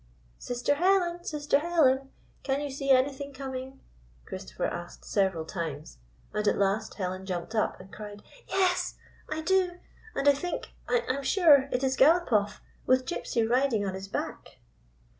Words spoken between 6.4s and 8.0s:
at last Helen jumped up and